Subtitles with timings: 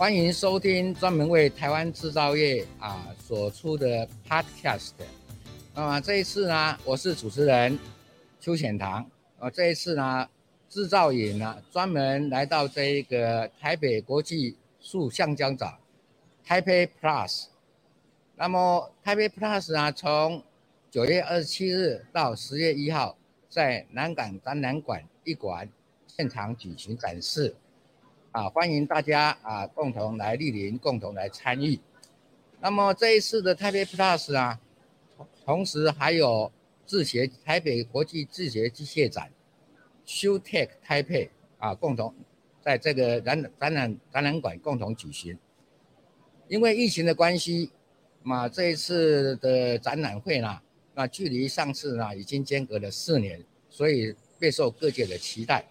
[0.00, 4.92] 欢迎收听专门为台湾制造业啊所出的 Podcast。
[5.74, 7.78] 那么这一次呢，我是主持人
[8.40, 9.06] 邱显堂。
[9.38, 10.26] 啊，这一次呢，
[10.70, 15.74] 制造业呢专门来到这一个台北国际树橡胶展
[16.48, 17.48] ，Taipei Plus。
[18.36, 20.42] 那么 Taipei Plus 呢，从
[20.90, 23.18] 九月二十七日到十月一号，
[23.50, 25.68] 在南港展览馆一馆
[26.06, 27.54] 现场举行展示。
[28.32, 31.76] 啊，欢迎大家啊，共同来莅临，共同来参与。
[32.60, 34.60] 那么这一次的台北 Plus 啊，
[35.44, 36.52] 同时还有
[36.86, 39.32] 制协台北国际制协机械展
[40.06, 41.28] ，ShoeTech Taipei
[41.58, 42.14] 啊，共同
[42.60, 45.36] 在这个展展览展览馆共同举行。
[46.46, 47.72] 因为疫情的关系，
[48.22, 50.60] 嘛，这一次的展览会呢，
[50.94, 55.64] 那距离上次呢已经间隔了四年，所以备受各界的期待。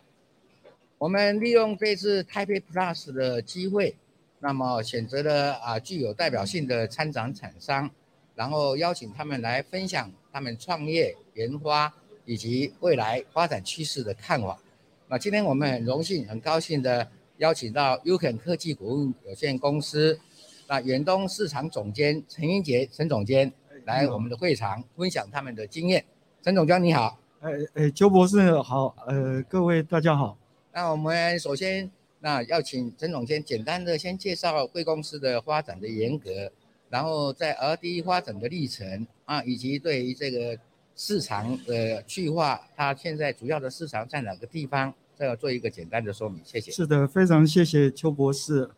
[0.99, 3.95] 我们利用这次 Taipei Plus 的机会，
[4.39, 7.89] 那么选择了啊具有代表性的参展厂商，
[8.35, 11.93] 然后邀请他们来分享他们创业、研发
[12.25, 14.59] 以及未来发展趋势的看法。
[15.07, 20.19] 那今天我们很荣幸、很高兴的邀请到 UCAN 科技股份有限公司
[20.67, 23.49] 那远东市场总监陈英杰陈总监
[23.85, 26.03] 来我们的会场分享他们的经验。
[26.43, 30.37] 陈总监你好，哎哎，邱博士好，呃，各位大家好。
[30.71, 31.89] 那我们首先，
[32.19, 36.51] 那要请陈总监简单的先介绍贵公司的发展的严格，
[36.89, 40.57] 然后在 R&D 发展的历程啊，以及对于这个
[40.95, 46.39] 市场的去化，它现在主要的市场在哪个地方，再要做一个简单的说明。
[46.43, 46.71] 谢谢。
[46.71, 48.69] 是的，非常谢谢邱博士。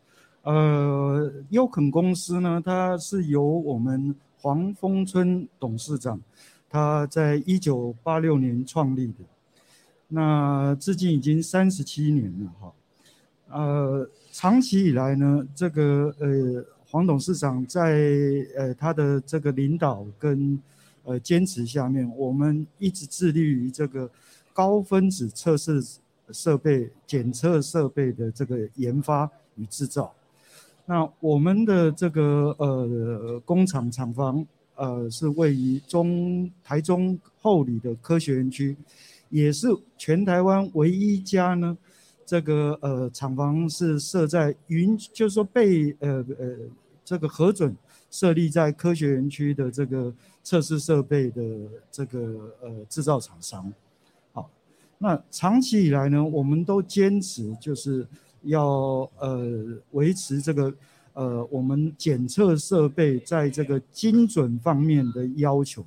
[0.42, 6.20] 呃，优肯公司呢，它是由我们黄丰春董事长，
[6.68, 9.24] 他在一九八六年创立的。
[10.14, 12.72] 那至今已经三十七年了哈，
[13.48, 17.98] 呃，长期以来呢，这个呃黄董事长在
[18.54, 20.60] 呃他的这个领导跟
[21.04, 24.10] 呃坚持下面，我们一直致力于这个
[24.52, 25.82] 高分子测试
[26.30, 30.12] 设备、检测设备的这个研发与制造。
[30.84, 34.46] 那我们的这个呃工厂厂房
[34.76, 38.76] 呃是位于中台中后里的科学园区。
[39.32, 39.66] 也是
[39.96, 41.76] 全台湾唯一一家呢，
[42.26, 46.54] 这个呃厂房是设在云，就是说被呃呃
[47.02, 47.74] 这个核准
[48.10, 50.12] 设立在科学园区的这个
[50.42, 51.42] 测试设备的
[51.90, 52.18] 这个
[52.60, 53.72] 呃制造厂商。
[54.34, 54.50] 好，
[54.98, 58.06] 那长期以来呢，我们都坚持就是
[58.42, 60.74] 要呃维持这个
[61.14, 65.82] 呃我们检测设备在这个精准方面的要求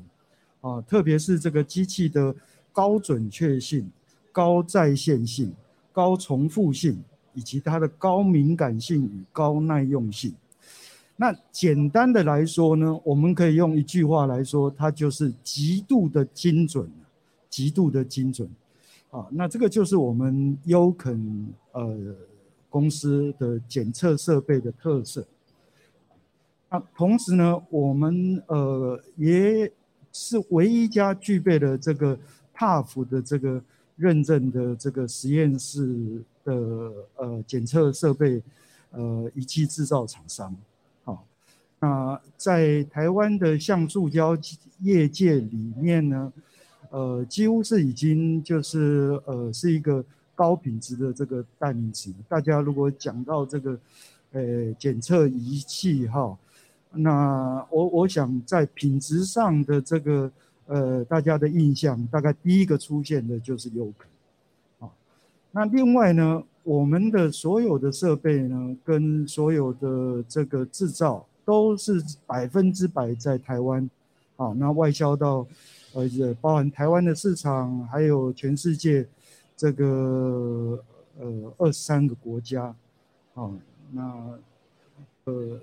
[0.62, 2.36] 啊，特别是这个机器的。
[2.76, 3.90] 高准确性、
[4.34, 5.54] 高在线性、
[5.94, 7.02] 高重复性，
[7.34, 10.36] 以及它的高敏感性与高耐用性。
[11.16, 16.92] 那简单的来说呢，我们可以用一句话来说，它就是极度的精准，
[17.50, 18.50] 极度的精准。
[19.10, 21.98] 啊，那这个就是我们优肯呃
[22.70, 25.26] 公司的检测设备的特色。
[26.70, 29.72] 那同时呢，我们呃也
[30.12, 32.20] 是唯一一家具备了这个。
[32.58, 33.62] TUF 的这个
[33.98, 36.54] 认证的这个实验室的
[37.18, 38.42] 呃检测设备
[38.92, 40.56] 呃仪器制造厂商，
[41.04, 41.26] 好，
[41.80, 44.38] 那在台湾的橡塑胶
[44.80, 46.34] 业界里面呢，
[46.90, 50.04] 呃几乎是已经就是呃是一个
[50.34, 52.14] 高品质的这个代名词。
[52.28, 53.80] 大家如果讲到这个
[54.32, 56.38] 呃检测仪器哈，
[56.92, 60.32] 那我我想在品质上的这个。
[60.68, 64.08] 呃，大家的印象大概第一个出现的就是优肯，
[64.80, 64.92] 啊，
[65.52, 73.88] 那另外呢，我们的所有的设备呢，跟所有的这个制造都是百分之百在台湾，
[74.38, 75.46] 啊，那外销到
[75.94, 76.10] 呃，
[76.42, 79.08] 包含台湾的市场，还有全世界
[79.56, 80.84] 这个
[81.20, 82.76] 呃二十三个国家，
[83.36, 83.52] 啊，
[83.92, 84.40] 那
[85.26, 85.60] 呃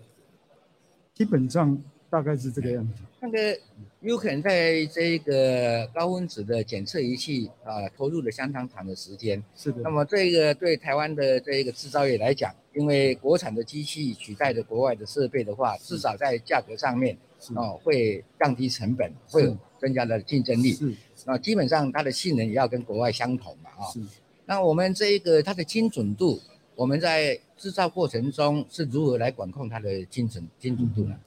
[1.12, 1.76] 基本上
[2.12, 2.92] 大概是这个样子。
[3.20, 3.58] 那个
[4.00, 9.42] 优肯在这个高分子的检测仪器啊，投入了相当长的时间。
[9.56, 9.80] 是的。
[9.80, 17.16] 那么这个对台湾的这个制造业来讲，因为国产的机器取代的国外的设备的话，至少在价格上面
[17.54, 20.72] 哦会降低成本，会增加了竞争力。
[20.72, 20.92] 是。
[21.24, 23.88] 那基本上它的性能也要跟国外相同嘛啊。
[23.90, 24.00] 是。
[24.44, 26.38] 那我们这一个它的精准度，
[26.74, 31.18] 我们在制造过程中是如何来管控它的精准精准度呢？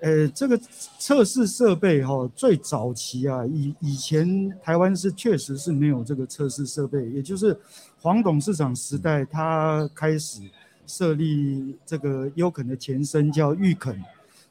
[0.00, 0.56] 呃，这个
[0.98, 7.58] 测试设备哈、哦，最早期啊，以以前台湾是确实是没有这个测试设备，也就是
[8.00, 10.40] 黄董事长时代，他开始
[10.86, 14.00] 设立这个优肯的前身叫裕肯，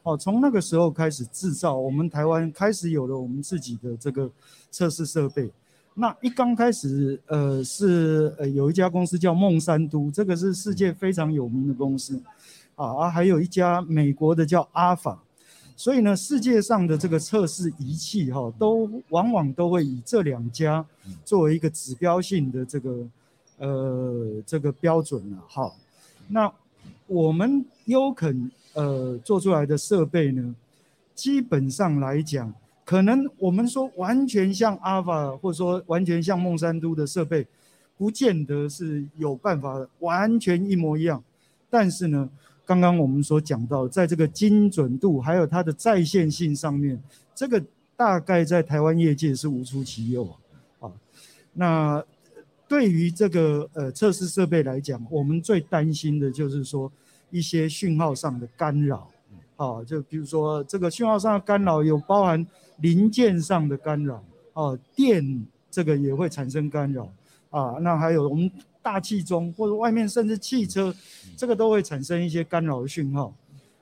[0.04, 4.30] 哦，从那个时候开始制造，我们台湾开始有了我们自己的这个
[4.70, 5.50] 测试设备。
[5.94, 12.22] 那一刚开始，呃，是呃有一家公司叫孟山都，这个是世界非常有名的公司，
[12.76, 15.24] 啊，啊还有一家美国的叫阿法。
[15.80, 20.84] 所以呢，世界上的这个测试仪器哈，都往往都会以这两家
[21.24, 23.08] 作为一个指标性的这个
[23.60, 25.72] 呃这个标准了哈。
[26.30, 26.52] 那
[27.06, 30.56] 我们优肯呃做出来的设备呢，
[31.14, 32.52] 基本上来讲，
[32.84, 37.46] 可能我们说完全像阿法，或者说完全像孟山都的设备，
[38.00, 41.24] 不见得是有办法完全一模一样，
[41.70, 42.28] 但是呢。
[42.68, 47.02] 刚刚我们所讲到，在这个精准度还有它的在线性上面，
[47.34, 47.64] 这个
[47.96, 50.28] 大概在台湾业界是无出其右
[50.82, 50.92] 啊。
[51.54, 52.04] 那
[52.68, 56.92] 对于这个呃测试设备来讲，我们最担心的就是说
[57.32, 59.10] 一些讯号上的干扰，
[59.56, 62.46] 啊，就比如说这个讯号上的干扰有包含
[62.82, 64.22] 零件上的干扰，
[64.52, 67.10] 啊，电这个也会产生干扰，
[67.50, 68.52] 啊，那还有我们。
[68.88, 70.96] 大气中或者外面甚至汽车，
[71.36, 73.34] 这个都会产生一些干扰的讯号。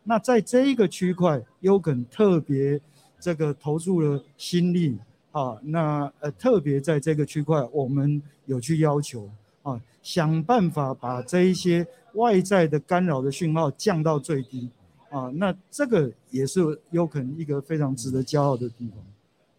[0.03, 2.81] 那在这一个区块，优肯特别
[3.19, 4.97] 这个投注了心力
[5.31, 5.59] 啊。
[5.61, 9.29] 那呃特别在这个区块，我们有去要求
[9.61, 14.71] 啊，想办法把这一些外在的干扰的讯号降到最低
[15.11, 15.29] 啊。
[15.35, 18.97] 那这个也是优肯一个非常值得骄傲的地方。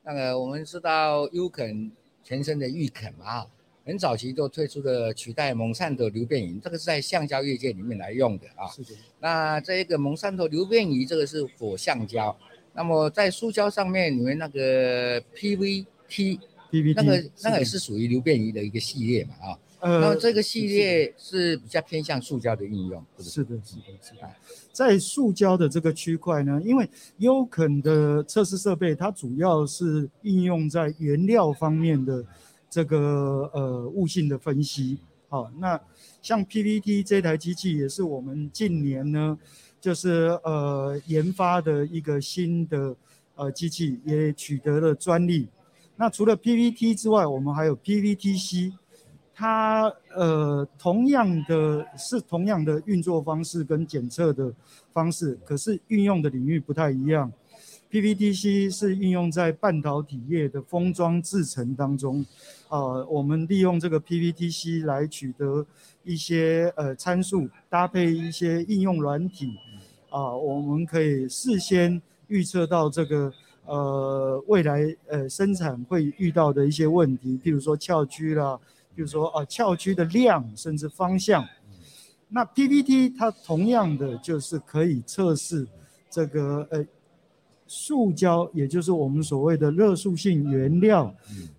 [0.02, 1.92] 那个我们知道优肯
[2.24, 3.46] 前身的玉肯嘛。
[3.86, 8.66] 很早期就推出了取代蒙汕头流变仪，这个是在橡胶业界里面来用的啊。
[8.66, 8.90] 是的。
[9.20, 12.36] 那这一个蒙汕头流变仪，这个是 for 橡胶。
[12.74, 19.58] 那么在塑胶上面，你们那个 PVT，PVT，那个那个也是属于流变仪的一个系列嘛啊。
[19.78, 20.00] 呃。
[20.00, 24.28] 那么这个系列是比较偏向塑胶的应用，是，是的，是的，是的。
[24.72, 32.24] 在塑胶的这个区块呢，因为优肯的测试设备，它主要是应用在原料方面的。
[32.68, 34.98] 这个呃物性的分析，
[35.28, 35.80] 好，那
[36.20, 39.38] 像 PVT 这台机器也是我们近年呢，
[39.80, 42.94] 就是呃研发的一个新的
[43.34, 45.48] 呃机器，也取得了专利。
[45.96, 48.72] 那除了 PVT 之外，我们还有 PVTC，
[49.32, 54.52] 它呃同样的是同样的运作方式跟检测的
[54.92, 57.32] 方式，可是运用的领域不太一样。
[57.96, 62.22] PVTC 是应用在半导体业的封装制程当中，
[62.68, 65.64] 啊、我们利用这个 PVTC 来取得
[66.04, 69.54] 一些呃参数，搭配一些应用软体，
[70.10, 73.32] 啊、我们可以事先预测到这个
[73.64, 78.60] 呃未来呃生产会遇到的一些问题，譬如说翘区啦，
[78.94, 81.42] 譬如说啊翘区的量，甚至方向。
[82.28, 85.66] 那 PVT 它同样的就是可以测试
[86.10, 86.84] 这个呃。
[87.66, 91.12] 塑胶，也就是我们所谓的热塑性原料，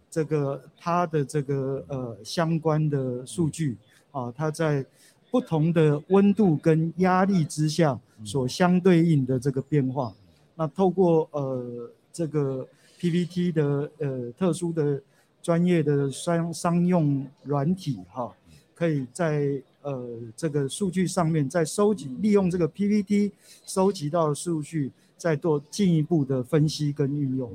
[0.09, 3.75] 这个它的这个呃相关的数据
[4.11, 4.85] 啊，它在
[5.29, 10.13] 不同的温度跟压力之下所相对应的这个变化，
[10.55, 12.65] 那透过呃这个
[12.99, 15.01] PVT 的呃特殊的
[15.41, 18.33] 专业的商商用软体哈，
[18.73, 23.31] 可以在呃这个数据上面再收集，利用这个 PVT
[23.65, 24.91] 收集到的数据。
[25.17, 27.51] 再做进一步的分析跟运用，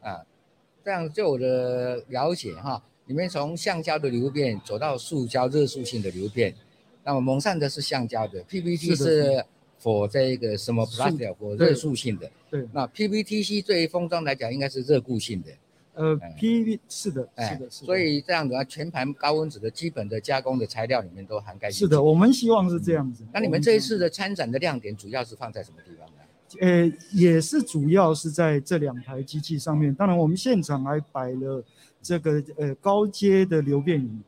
[0.00, 0.26] 啊，
[0.84, 6.52] 这样就我的了解哈，你们从橡胶的流变走到塑胶热塑性的流变，
[7.04, 9.44] 那么蒙上的是橡胶的，PVT 是
[9.80, 15.50] for 这个什么 plastic for 热塑性的，对，那 PVTC 对于封装来讲应该是热固性的，
[15.94, 23.22] 呃，PV 是的，是的，是的，所以这样子啊，全盘高温纸的基本的加工的材料里面都涵盖，是的，我们希望是这样子。
[23.32, 26.08] 那你们这一次的参展的亮点主要是放在什么地方？
[26.60, 29.94] 呃，也是主要是在这两台机器上面。
[29.94, 31.62] 当然，我们现场还摆了
[32.00, 34.18] 这个呃高阶的流变仪，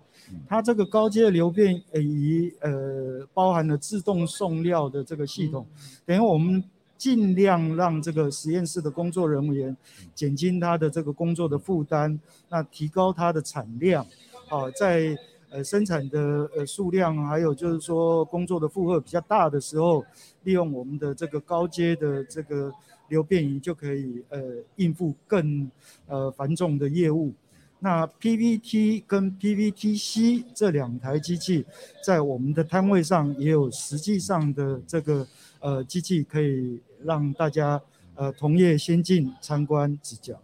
[0.46, 5.66] 它这个高阶的流变仪呃包含了自动送料的这个系统，
[6.04, 6.62] 等于我们
[6.96, 9.76] 尽量让这个实验室的工作人员
[10.14, 14.04] 减轻他的这个工作的负担，那提高它的产量，
[14.48, 15.16] 啊，在
[15.50, 20.04] 呃生产的呃数量，还有就是说工作的负荷比较大的时候，
[20.44, 22.72] 利用我们的这个高阶的这个
[23.08, 24.40] 流变仪就可以呃
[24.76, 25.70] 应付更
[26.06, 27.32] 呃繁重的业务。
[27.80, 31.64] 那 PVT 跟 PVTC 这两台机器，
[32.04, 35.24] 在我们的摊位上也有实际上的这个
[35.60, 37.80] 呃机器，可以让大家
[38.16, 40.34] 呃同业先进参观指教。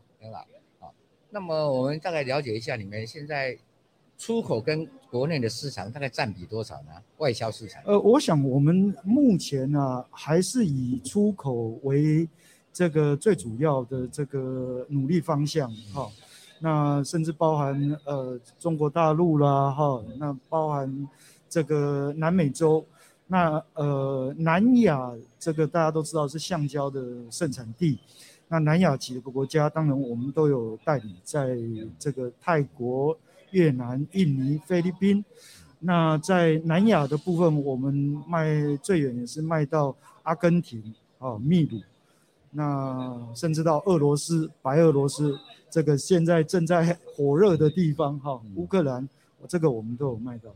[0.79, 0.95] 好。
[1.31, 3.59] 那么我们大概了解一下，你们现在
[4.17, 6.91] 出口跟国内的市场大概占比多少呢？
[7.19, 7.83] 外销市场？
[7.85, 12.29] 呃，我想我们目前呢、啊，还是以出口为
[12.73, 16.13] 这个最主要的这个努力方向，哈、哦。
[16.61, 21.09] 那甚至包含呃中国大陆啦哈，那包含
[21.49, 22.85] 这个南美洲，
[23.27, 27.99] 那呃南亚这个大家都知道是橡胶的盛产地，
[28.49, 31.59] 那南亚几个国家当然我们都有代理，在
[31.99, 33.19] 这个泰国、
[33.55, 35.25] 越南、印尼、菲律宾，
[35.79, 37.95] 那在南亚的部分，我们
[38.27, 38.47] 卖
[38.83, 41.81] 最远也是卖到阿根廷哦、秘鲁，
[42.51, 45.39] 那甚至到俄罗斯、白俄罗斯。
[45.71, 49.09] 这个现在正在火热的地方哈，乌克兰，
[49.49, 50.51] 这个我们都有卖到。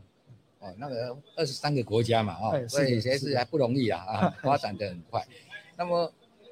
[0.59, 5.25] 哦，那个二十三个国家嘛，哦，所以其实还不容易啊，啊， 发展的很快。
[5.77, 6.11] 那么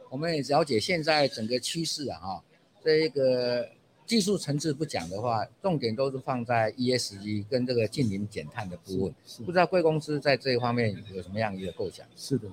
[0.09, 2.43] 我们也了解现在整个趋势啊，哈，
[2.83, 3.67] 这个
[4.07, 9.13] 技术层次不讲的话，重点都是放在 ESG 跟这个净零减碳的部分。
[9.45, 12.07] 不知道贵公司在这一方面有什么样一个构想？
[12.15, 12.47] 是的，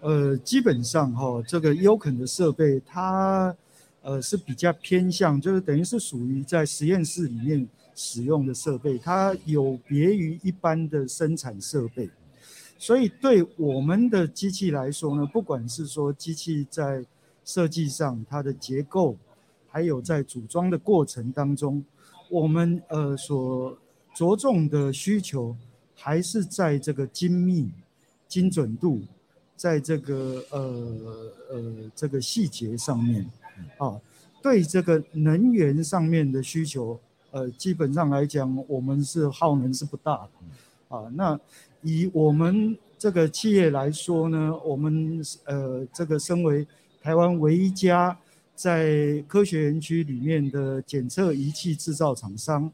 [0.00, 3.54] 呃，基本上哈，这个优肯的设备它。
[4.02, 12.08] 呃，是比较偏向，就是等于是属于在实验室里面使用的设备，它有别于一般的生产设备，
[12.78, 17.04] 所以对我们的机器来说呢，不管是说机器在
[17.44, 19.16] 设计上它的结构，
[19.76, 21.84] 还有在组装的过程当中，
[22.30, 23.76] 我们呃所
[24.14, 25.54] 着重的需求
[25.94, 27.70] 还是在这个精密、
[28.26, 29.02] 精准度，
[29.54, 30.60] 在这个呃
[31.50, 33.30] 呃这个细节上面。
[33.76, 34.00] 啊，
[34.42, 36.98] 对这个能源上面的需求，
[37.30, 40.96] 呃，基本上来讲，我们是耗能是不大的。
[40.96, 41.38] 啊，那
[41.82, 46.66] 以我们这个企业来说呢，我们呃，这个身为
[47.02, 48.18] 台湾唯一家
[48.56, 52.72] 在科学园区里面的检测仪器制造厂商，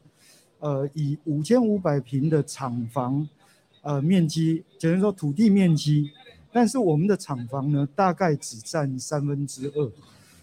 [0.59, 3.27] 呃，以五千五百平的厂房，
[3.81, 6.09] 呃，面积，简单说土地面积，
[6.53, 9.91] 但是我们的厂房呢，大概只占三分之二。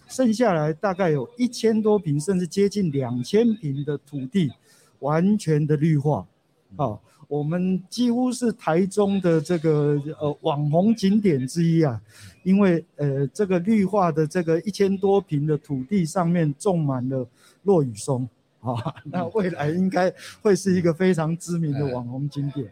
[0.07, 4.51] 剩下来大概有一千多平，甚至接近两千平的土地，
[4.99, 6.27] 完全的绿化。
[6.75, 6.99] 啊，
[7.31, 11.97] 我们几乎是台中的这个呃网红景点之一啊，
[12.43, 17.25] 因为呃这个绿化的这个一千多平的土地上面种满了
[17.63, 18.27] 落羽松，
[18.59, 22.69] 啊，那未来应该会是一个非常知名的网红景点。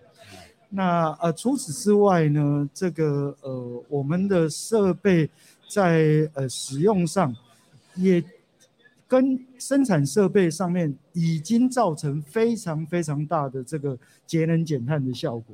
[0.68, 5.30] 那呃除此之外呢，这个呃我们的设备。
[5.72, 7.32] 在呃使用上，
[7.94, 8.24] 也
[9.10, 15.54] 跟生产设备上面已经造成非常非常大的这个节能减碳的效果。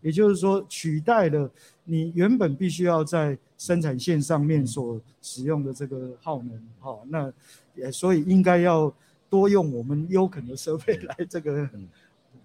[0.00, 1.50] 也就是说，取代了
[1.84, 6.58] 你原本必须要在生产线上面所使用的这个耗能。
[6.80, 7.30] 哈，那
[7.74, 8.90] 也所以应该要
[9.28, 11.68] 多用我们优肯的设备来这个。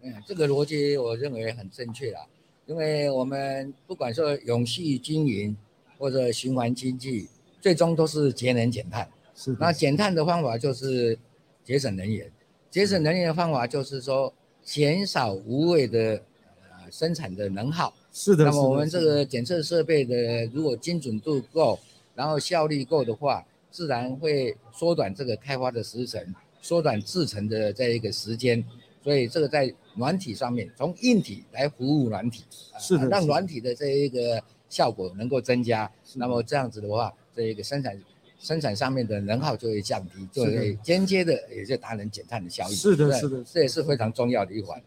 [0.01, 2.19] 嗯，这个逻辑我认为很正确啦，
[2.65, 5.55] 因为我们不管说永续经营。
[5.99, 7.27] 或者循环经济，
[7.59, 9.09] 最终都是节能减碳。
[9.37, 11.15] 是，那减碳的方法就是
[11.63, 12.29] 节省能源，
[12.71, 16.19] 节省能源的方法就是说减少无谓的
[16.63, 17.93] 呃生产的能耗。
[18.11, 18.45] 是的。
[18.45, 21.77] 那么我们这个检测设备的如果精准度够，
[22.15, 28.65] 然后效率够的话，自然会缩短这个开发的时程，缩短制成的这一个时间。
[29.03, 32.43] 所以这个在软体上面，从硬体来服务软体，
[32.79, 34.43] 是的，让软体的这一个。
[34.69, 37.97] 效果能够增加，那么这样子的话，这一个生产
[38.39, 42.75] 生产上面的能耗就会降低，就会间接的也就达成减碳的效益。
[42.75, 44.81] 是的，是的，这也是非常重要的一环。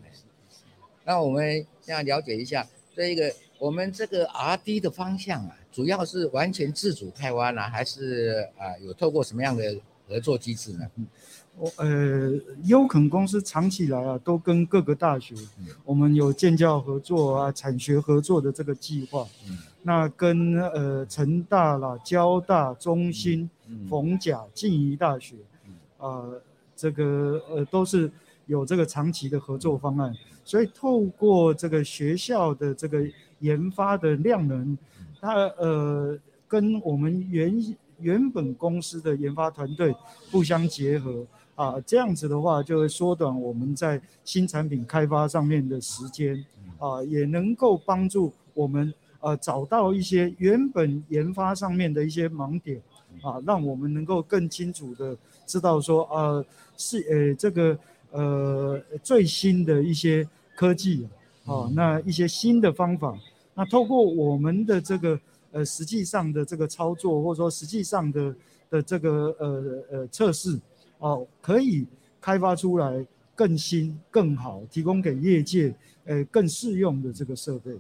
[1.05, 9.77] 那我们现在了解一下这一个我们这个 R&D 的方向啊，主要是完全自主开发呢，还是啊有透过什么样的
[10.07, 10.89] 合作机制呢？
[10.97, 11.01] 我
[11.77, 12.33] 呃，
[12.65, 15.35] 优肯公司长期以来啊，都跟各个大学，
[15.85, 19.27] 我们有建教合作啊，产学合作的这个计划。
[19.83, 23.49] 那跟呃成大啦、交大、中兴、
[23.89, 25.37] 逢甲、静宜大学，
[25.99, 26.43] 啊、呃，
[26.77, 28.11] 这个呃都是
[28.47, 30.15] 有这个长期的合作方案。
[30.45, 33.07] 所以透过这个学校的这个
[33.41, 34.77] 研发的量能，
[35.21, 39.95] 它呃跟我们原原本公司的研发团队
[40.31, 41.27] 互相结合
[41.61, 46.43] 啊，这样子的话就会缩短我们在新产品开发上面的时间
[46.79, 52.81] 啊，也能够帮助我们呃找到一些原本研发上面的一些盲点
[53.21, 55.15] 啊，让我们能够更清楚的
[55.45, 56.43] 知道说呃
[56.79, 57.79] 是呃这个
[58.11, 60.27] 呃最新的一些
[60.57, 61.07] 科技
[61.45, 63.15] 啊，那一些新的方法，
[63.55, 65.21] 那透过我们的这个。
[65.53, 68.33] 呃，实际上的这个操作，或者说实际上的
[68.71, 70.57] 的这个呃呃测试，
[71.01, 71.87] 哦，可以
[72.21, 73.05] 开发出来
[73.35, 77.73] 更新更好，提供给业界呃更适用的这个设备。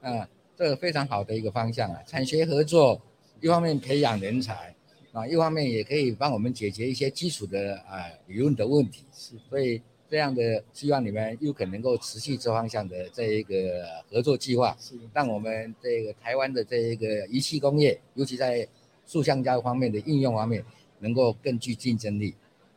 [0.00, 3.02] 啊，这个非常好的一个方向啊，产学合作，
[3.40, 4.74] 一方面培养人才
[5.12, 9.04] 啊，一方面也可以帮我们解决一些基础的啊理论的问题。
[9.12, 9.82] 是，所以。
[10.10, 14.74] 这样的希望你们又可能够持续这方向的这一个合作计划，
[15.12, 18.66] 让我们这个台湾的这一个仪器工业，尤其在
[19.04, 20.64] 塑橡胶方面的应用方面，
[21.00, 22.34] 能够更具竞争力。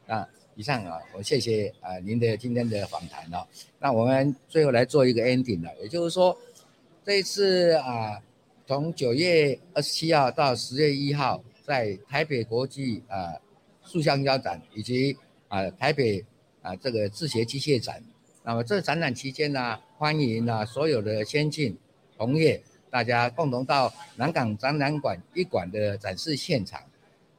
[0.08, 3.48] 啊，以上啊，我谢谢啊您的今天的访谈了。
[3.80, 6.38] 那我们最后来做一个 ending 了，也就是说，
[7.06, 8.22] 这一次啊，
[8.66, 13.36] 从九月二十七号到十月一号，在台北国际啊
[13.84, 16.24] 塑橡胶展以及啊台北。
[16.64, 18.00] 啊，这个制鞋机械展，
[18.44, 21.76] 那么这展览期间呢，欢迎啊所有的先进
[22.16, 22.62] 同业，
[22.92, 26.80] 大家共同到南港展览馆一馆的展示现场，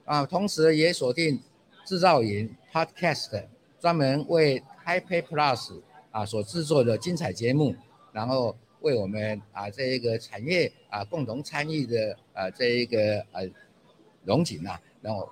[0.04, 1.40] 啊，同时也锁定
[1.84, 3.44] 制造营 Podcast，
[3.80, 5.80] 专门为 Hi-Tech Plus
[6.10, 7.74] 啊所制作的精彩节目，
[8.12, 13.48] 然后为我们啊这一个产业啊共同参与的啊这一个呃
[14.24, 15.28] 荣景啊，然后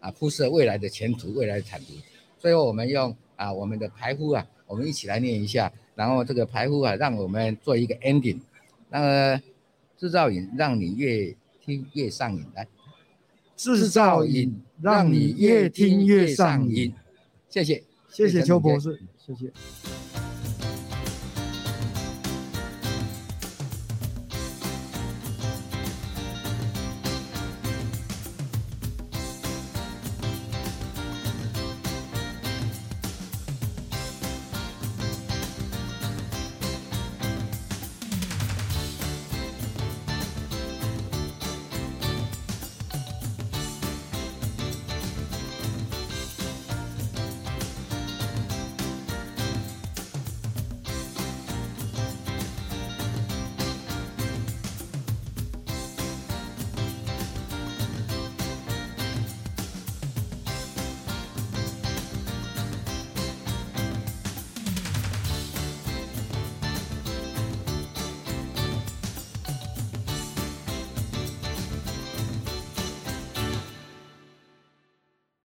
[0.00, 1.92] 啊铺设未来的前途，未来的产图。
[2.38, 8.40] 最后，我们用啊我们的排呼啊，我们一起来念一下，然后这个排呼啊，让我们做一个 ending。
[8.88, 9.42] 那个
[9.98, 12.66] 制造营让你越听越上瘾，来，
[13.58, 16.94] 制造瘾让你越听越上瘾。
[17.50, 19.52] 谢谢，谢谢邱博士，谢谢。